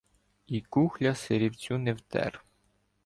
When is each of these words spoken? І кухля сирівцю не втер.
І 0.47 0.61
кухля 0.61 1.15
сирівцю 1.15 1.77
не 1.77 1.93
втер. 1.93 2.45